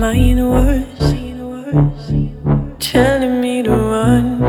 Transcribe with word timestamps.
Mind 0.00 0.40
was 0.48 1.12
telling 2.78 3.38
me 3.42 3.62
to 3.62 3.70
run, 3.70 4.40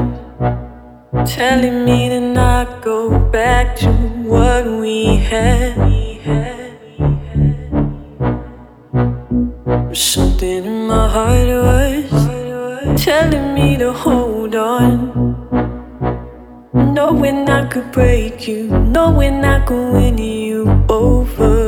telling 1.25 1.83
me 1.83 2.07
to 2.07 2.21
not 2.21 2.81
go 2.81 3.19
back 3.31 3.75
to 3.75 3.91
what 4.31 4.65
we 4.65 5.17
had. 5.17 5.75
Something 9.93 10.63
in 10.63 10.87
my 10.87 11.09
heart 11.09 11.49
was 11.67 13.03
telling 13.03 13.53
me 13.53 13.75
to 13.75 13.91
hold 13.91 14.55
on, 14.55 14.93
knowing 16.73 17.49
I 17.49 17.67
could 17.67 17.91
break 17.91 18.47
you, 18.47 18.67
knowing 18.67 19.43
I 19.43 19.65
could 19.65 19.91
win 19.91 20.17
you 20.17 20.85
over. 20.87 21.60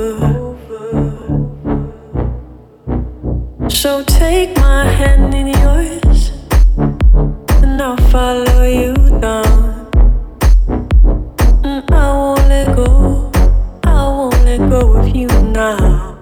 So 3.74 4.02
take 4.04 4.56
my 4.58 4.86
hand 4.86 5.34
in 5.34 5.48
yours, 5.48 6.32
and 7.62 7.82
I'll 7.82 7.98
follow 8.14 8.64
you 8.64 8.94
down. 9.20 9.90
And 11.66 11.84
I 11.92 12.14
won't 12.14 12.48
let 12.48 12.76
go, 12.76 13.32
I 13.84 14.08
won't 14.08 14.40
let 14.46 14.70
go 14.70 14.94
of 14.94 15.14
you 15.14 15.28
now. 15.28 15.78
now. 15.78 16.13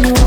My 0.00 0.21